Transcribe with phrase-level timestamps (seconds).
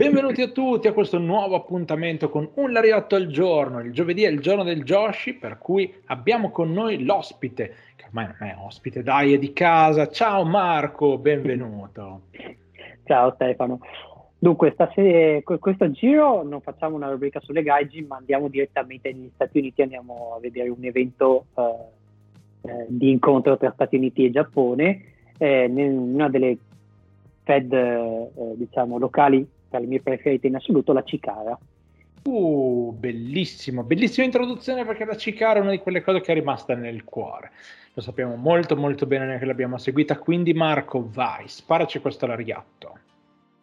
[0.00, 3.80] Benvenuti a tutti a questo nuovo appuntamento con un lariotto al giorno.
[3.80, 8.26] Il giovedì è il giorno del Joshi, per cui abbiamo con noi l'ospite, che ormai
[8.26, 10.08] non è ospite, dai, è di casa.
[10.08, 12.20] Ciao Marco, benvenuto.
[13.02, 13.80] Ciao Stefano.
[14.38, 19.58] Dunque, stasera, questo giro non facciamo una rubrica sulle gaiji, ma andiamo direttamente negli Stati
[19.58, 25.04] Uniti, andiamo a vedere un evento eh, eh, di incontro tra Stati Uniti e Giappone,
[25.38, 26.56] eh, in una delle
[27.42, 31.58] Fed eh, diciamo, locali tra le mie preferite in assoluto, la Cicara.
[32.24, 36.74] Uh, bellissimo, bellissima introduzione perché la Cicara è una di quelle cose che è rimasta
[36.74, 37.52] nel cuore.
[37.94, 42.98] Lo sappiamo molto molto bene che l'abbiamo seguita, quindi Marco, vai, sparaci questo lariatto.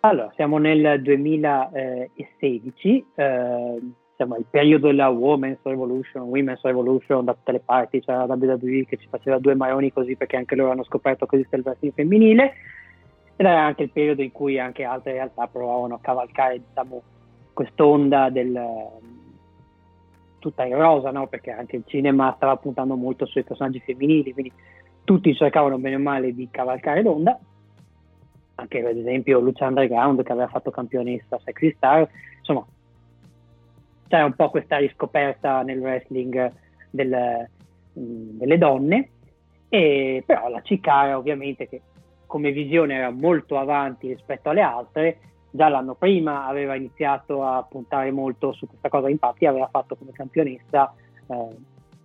[0.00, 3.78] Allora, siamo nel 2016, eh,
[4.16, 8.84] siamo al periodo della Women's Revolution, Women's Revolution da tutte le parti, c'era la WWE
[8.86, 11.94] che ci faceva due maroni così perché anche loro hanno scoperto che esiste il wrestling
[11.94, 12.52] femminile
[13.42, 17.02] ed era anche il periodo in cui anche altre realtà provavano a cavalcare diciamo,
[17.52, 18.90] quest'onda del
[20.38, 21.26] tutta in rosa, no?
[21.26, 24.52] perché anche il cinema stava puntando molto sui personaggi femminili, quindi
[25.04, 27.38] tutti cercavano bene o male di cavalcare l'onda,
[28.56, 32.64] anche ad esempio Lucia Underground che aveva fatto campionessa Sexy Star, insomma
[34.06, 36.52] c'era un po' questa riscoperta nel wrestling
[36.90, 37.48] del,
[37.92, 39.10] delle donne,
[39.68, 41.80] e, però la Cicara ovviamente che
[42.32, 45.18] come visione era molto avanti rispetto alle altre,
[45.50, 50.12] già l'anno prima aveva iniziato a puntare molto su questa cosa, infatti aveva fatto come
[50.12, 50.94] campionessa,
[51.26, 51.48] eh,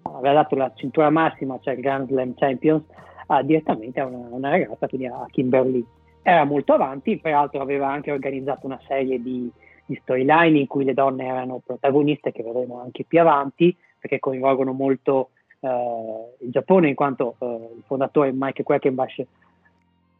[0.00, 2.84] aveva dato la cintura massima, cioè il Grand Slam Champions,
[3.28, 5.84] eh, direttamente a una, una, ragazza, quindi a Kimberly.
[6.22, 9.52] Era molto avanti, peraltro aveva anche organizzato una serie di,
[9.84, 14.72] di storyline in cui le donne erano protagoniste, che vedremo anche più avanti, perché coinvolgono
[14.72, 19.22] molto eh, il Giappone, in quanto eh, il fondatore Mike Quackenbush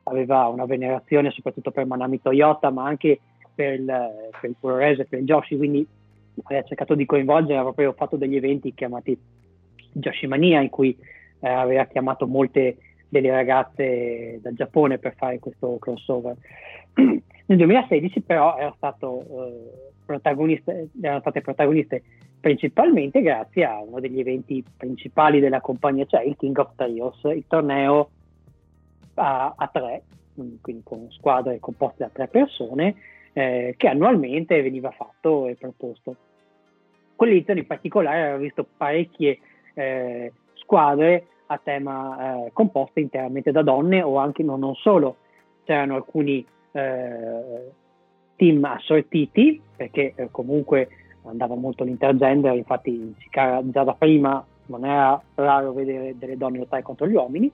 [0.04, 3.20] aveva una venerazione soprattutto per Manami Toyota, ma anche
[3.54, 5.86] per il, per il Purorese, per il Joshi, quindi
[6.44, 9.16] aveva cercato di coinvolgere, aveva proprio fatto degli eventi chiamati
[9.92, 10.96] Joshimania, in cui
[11.40, 12.76] eh, aveva chiamato molte
[13.08, 16.34] delle ragazze dal Giappone per fare questo crossover.
[16.94, 19.20] Nel 2016 però era stato,
[20.06, 20.16] eh,
[21.00, 22.02] erano state protagoniste
[22.40, 27.44] principalmente grazie a uno degli eventi principali della compagnia, cioè il King of Trios, il
[27.46, 28.10] torneo
[29.14, 30.02] a, a tre,
[30.34, 32.94] quindi con squadre composte da tre persone,
[33.32, 36.16] eh, che annualmente veniva fatto e proposto.
[37.16, 39.38] Quell'edizione in particolare aveva visto parecchie
[39.74, 45.16] eh, squadre a tema eh, composte interamente da donne o anche no, non solo,
[45.64, 47.70] c'erano alcuni eh,
[48.36, 50.88] team assortiti perché eh, comunque
[51.24, 57.06] andava molto l'intergender, infatti già da prima non era raro vedere delle donne lottare contro
[57.06, 57.50] gli uomini,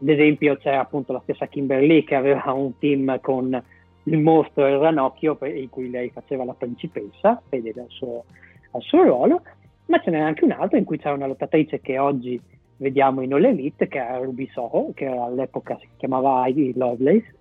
[0.00, 3.62] ad esempio c'è appunto la stessa Kimberly che aveva un team con
[4.04, 8.24] il mostro e il ranocchio in cui lei faceva la principessa, fedele al suo,
[8.72, 9.42] al suo ruolo,
[9.86, 12.40] ma ce n'è anche un altro in cui c'è una lottatrice che oggi
[12.76, 17.34] vediamo in All Elite, che era Ruby Soho, che all'epoca si chiamava Ivy Lovelace,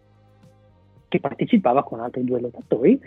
[1.07, 2.99] che partecipava con altri due lottatori,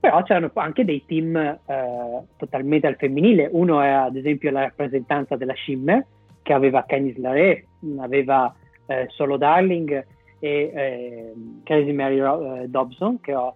[0.00, 5.36] però c'erano anche dei team eh, totalmente al femminile, uno era ad esempio la rappresentanza
[5.36, 6.04] della Shimmer,
[6.48, 7.66] che aveva Kenny Laré,
[7.98, 8.54] aveva
[8.86, 10.06] eh, Solo Darling
[10.38, 12.20] e eh, Crazy Mary
[12.62, 13.54] eh, Dobson, che ho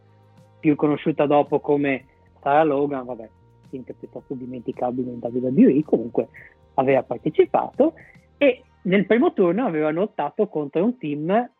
[0.61, 2.05] più conosciuta dopo come
[2.43, 3.31] Sarah Logan, vabbè,
[3.71, 6.29] piuttosto dimenticabile in WWE, comunque
[6.75, 7.95] aveva partecipato
[8.37, 11.51] e nel primo turno aveva lottato contro un team, a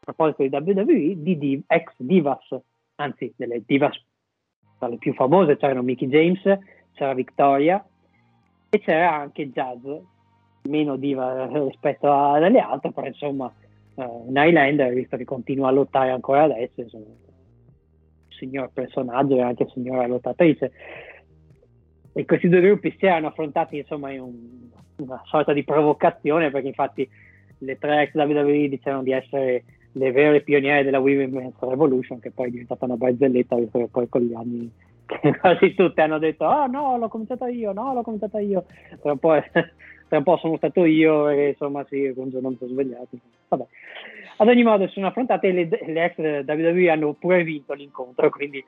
[0.00, 2.48] proposito di WWE, di div- ex divas,
[2.96, 3.96] anzi delle divas
[4.76, 6.42] tra le più famose, c'erano Mickey James,
[6.94, 7.84] c'era Victoria
[8.68, 9.84] e c'era anche Jazz,
[10.62, 13.52] meno diva rispetto alle altre, però insomma
[13.94, 17.16] uh, un Highlander, visto che continua a lottare ancora adesso, insomma, un
[18.28, 20.72] signor personaggio e anche signora lottatrice.
[22.12, 26.68] E questi due gruppi si erano affrontati insomma in un, una sorta di provocazione, perché
[26.68, 27.08] infatti
[27.58, 32.48] le tre ex WWE dicevano di essere le vere pioniere della Women's Revolution, che poi
[32.48, 34.70] è diventata una barzelletta, visto che poi con gli anni
[35.40, 38.64] quasi tutte hanno detto ah oh, no l'ho cominciata io, no l'ho cominciata io,
[39.00, 39.18] tra un
[40.10, 43.08] tra un po sono stato io perché insomma sì, un giorno mi sono svegliato.
[43.46, 43.64] Vabbè.
[44.38, 48.62] Ad ogni modo sono affrontate le, le ex WWE hanno pure vinto l'incontro, quindi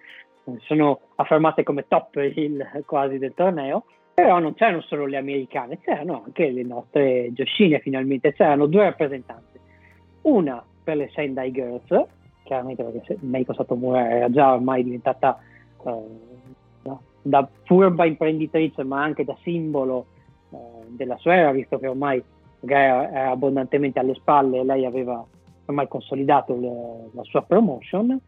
[0.61, 3.85] sono affermate come top il, quasi del torneo.
[4.15, 9.59] Però non c'erano solo le americane, c'erano anche le nostre Gioshine finalmente, c'erano due rappresentanze.
[10.23, 12.07] Una per le Sendai Girls,
[12.45, 15.41] chiaramente perché Meiko Satomura era già ormai diventata
[15.85, 16.91] eh,
[17.23, 20.12] da furba imprenditrice ma anche da simbolo eh,
[20.97, 22.23] della sua visto che ormai
[22.67, 25.25] era, era abbondantemente alle spalle e lei aveva
[25.67, 28.21] ormai consolidato le, la sua promotion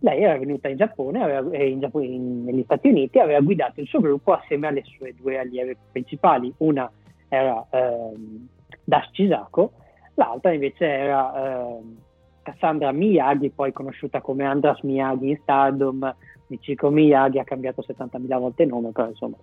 [0.00, 3.86] lei era venuta in Giappone, aveva, in Giappone in, negli Stati Uniti, aveva guidato il
[3.86, 6.52] suo gruppo assieme alle sue due allieve principali.
[6.58, 6.90] Una
[7.28, 8.46] era ehm,
[8.84, 9.72] Dash Chisako,
[10.14, 11.96] l'altra invece era ehm,
[12.42, 16.14] Cassandra Miyagi, poi conosciuta come Andras Miyagi in Stardom.
[16.46, 19.36] Michiko Miyagi ha cambiato 70.000 volte nome, però insomma,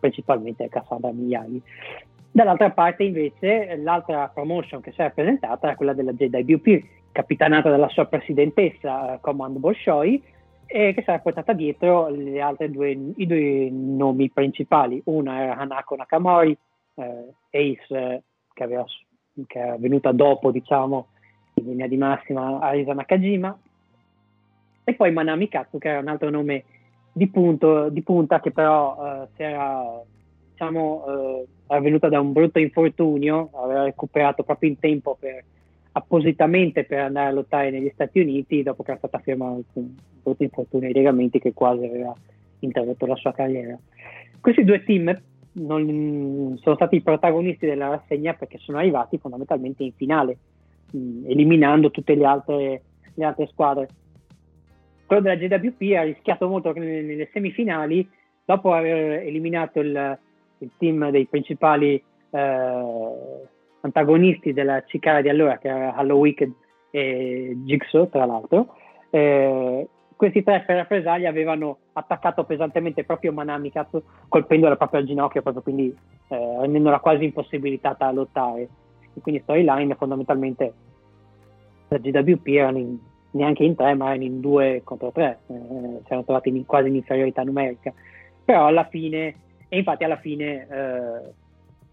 [0.00, 1.62] principalmente è Cassandra Miyagi.
[2.32, 7.88] Dall'altra parte invece l'altra promotion che si è presentata era quella della JWP, capitanata dalla
[7.88, 10.22] sua presidentessa uh, Command Bolshoi,
[10.66, 15.00] e che si era portata dietro due, i due nomi principali.
[15.06, 16.56] Una era Hanako Nakamori,
[16.94, 18.22] eh, Ace, eh,
[18.52, 18.84] che, aveva,
[19.48, 21.08] che era venuta dopo, diciamo,
[21.54, 23.58] in linea di massima Arisa Nakajima,
[24.84, 26.64] e poi Manami Katsu, che era un altro nome
[27.20, 30.02] di, punto, di punta che però eh, si era
[30.52, 35.44] diciamo, eh, era venuta da un brutto infortunio, aveva recuperato proprio in tempo per,
[35.92, 40.42] appositamente per andare a lottare negli Stati Uniti dopo che era stata fermata un brutto
[40.42, 42.14] infortunio ai legamenti che quasi aveva
[42.60, 43.78] interrotto la sua carriera.
[44.40, 45.14] Questi due team
[45.52, 50.38] non, sono stati i protagonisti della rassegna perché sono arrivati fondamentalmente in finale,
[50.96, 52.82] mm, eliminando tutte le altre,
[53.12, 53.88] le altre squadre.
[55.10, 58.08] Quello della JWP ha rischiato molto nelle, nelle semifinali,
[58.44, 60.18] dopo aver eliminato il,
[60.58, 63.48] il team dei principali eh,
[63.80, 66.52] antagonisti della Cicara di allora, che era Hallow Wicked
[66.92, 68.76] e Jigsaw, tra l'altro.
[69.10, 75.42] Eh, questi tre per rappresaglia avevano attaccato pesantemente proprio Manami Katsu, colpendola proprio al ginocchio,
[75.42, 75.92] proprio quindi
[76.28, 78.68] eh, rendendola quasi impossibilitata a lottare.
[79.12, 80.72] E quindi storyline fondamentalmente
[81.88, 82.98] la GWP erano in,
[83.32, 86.96] neanche in tre, ma in due contro tre, eh, si erano trovati in, quasi in
[86.96, 87.92] inferiorità numerica.
[88.44, 89.34] Però alla fine
[89.72, 91.32] e infatti alla fine eh,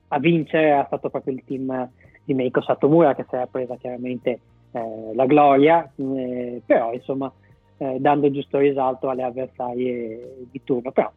[0.07, 1.89] a vincere era stato proprio il team
[2.23, 4.39] di Meiko Satomura che si era presa chiaramente
[4.71, 7.31] eh, la gloria, eh, però insomma
[7.77, 10.91] eh, dando giusto risalto alle avversarie di turno.
[10.91, 11.11] Però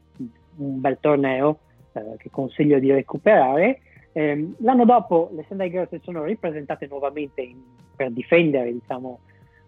[0.57, 1.61] un bel torneo
[1.93, 3.81] eh, che consiglio di recuperare.
[4.13, 7.57] Ehm, l'anno dopo le Sendai Girls sono ripresentate nuovamente in,
[7.97, 9.21] per difendere diciamo,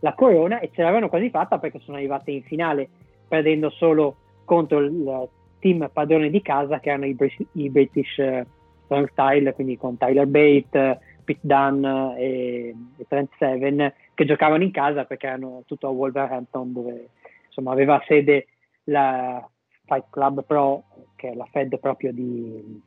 [0.03, 2.89] la corona e ce l'avevano quasi fatta perché sono arrivate in finale
[3.29, 5.29] perdendo solo contro il
[5.61, 7.17] team padrone di casa che erano i,
[7.53, 11.85] i British uh, Style, quindi con Tyler Bate, Pete Dunn
[12.17, 17.09] e, e, Trent Seven, che giocavano in casa perché erano tutto a Wolverhampton dove
[17.47, 18.49] insomma aveva sede
[18.85, 19.49] la
[19.87, 20.83] Fight Club Pro,
[21.17, 22.83] che è la Fed proprio di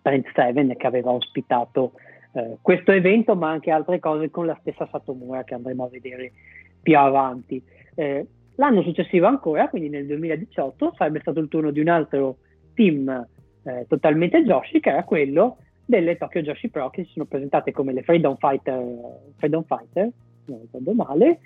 [0.00, 1.92] Trent Seven, che aveva ospitato
[2.34, 6.32] eh, questo evento, ma anche altre cose con la stessa Satomura che andremo a vedere
[6.82, 7.62] più avanti.
[7.94, 8.26] Eh,
[8.56, 12.36] L'anno successivo ancora, quindi nel 2018, sarebbe stato il turno di un altro
[12.74, 13.26] team
[13.64, 17.92] eh, totalmente Joshi, che era quello delle Tokyo Joshi Pro, che si sono presentate come
[17.92, 18.80] le Freedom Fighter,
[19.38, 20.08] Freedom Fighter
[20.46, 21.40] non ricordo male,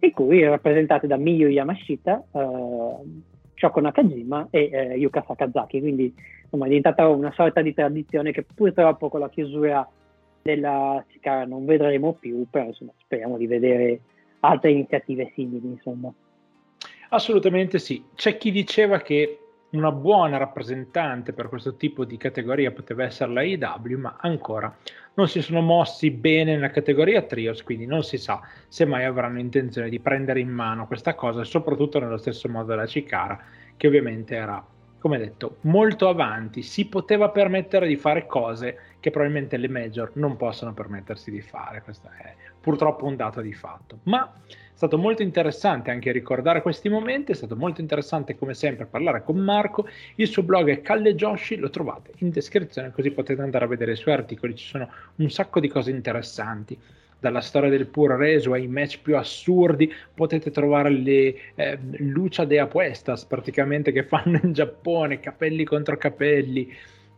[0.00, 2.96] in cui rappresentate da Miyu Yamashita, eh,
[3.54, 5.80] Shoko Nakajima e eh, Yuka Sakazaki.
[5.80, 6.12] Quindi
[6.42, 9.86] insomma, è diventata una sorta di tradizione che purtroppo con la chiusura
[10.42, 14.00] della Chikara non vedremo più, però insomma, speriamo di vedere
[14.40, 15.66] altre iniziative simili.
[15.68, 16.12] Insomma.
[17.10, 18.04] Assolutamente sì.
[18.14, 19.38] C'è chi diceva che
[19.70, 24.74] una buona rappresentante per questo tipo di categoria poteva essere la IW, ma ancora
[25.14, 29.38] non si sono mossi bene nella categoria trios, quindi non si sa se mai avranno
[29.38, 33.38] intenzione di prendere in mano questa cosa, soprattutto nello stesso modo della Cicara,
[33.76, 34.64] che ovviamente era,
[34.98, 40.36] come detto, molto avanti, si poteva permettere di fare cose che probabilmente le major non
[40.36, 43.98] possono permettersi di fare, questo è purtroppo un dato di fatto.
[44.04, 44.32] Ma
[44.80, 49.36] stato molto interessante anche ricordare questi momenti, è stato molto interessante come sempre parlare con
[49.36, 53.68] Marco, il suo blog è Calle Joshi, lo trovate in descrizione così potete andare a
[53.68, 56.78] vedere i suoi articoli, ci sono un sacco di cose interessanti
[57.18, 62.58] dalla storia del puro reso ai match più assurdi, potete trovare le eh, lucia de
[62.58, 66.72] apuestas praticamente che fanno in Giappone, capelli contro capelli,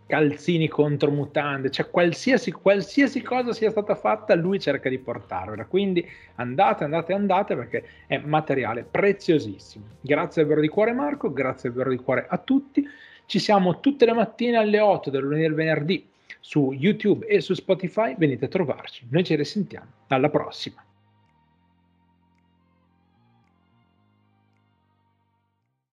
[0.07, 6.07] calzini contro mutande, cioè qualsiasi, qualsiasi cosa sia stata fatta lui cerca di portarvela, quindi
[6.37, 9.85] andate, andate, andate perché è materiale preziosissimo.
[10.01, 12.87] Grazie davvero di cuore Marco, grazie davvero di cuore a tutti,
[13.27, 16.07] ci siamo tutte le mattine alle 8 del lunedì al venerdì
[16.41, 20.85] su YouTube e su Spotify, venite a trovarci, noi ci risentiamo, alla prossima.